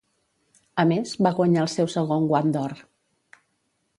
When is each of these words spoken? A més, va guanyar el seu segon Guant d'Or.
A 0.83 0.85
més, 0.91 1.11
va 1.27 1.33
guanyar 1.41 1.61
el 1.65 1.69
seu 1.75 1.91
segon 1.97 2.27
Guant 2.31 2.55
d'Or. 2.57 2.75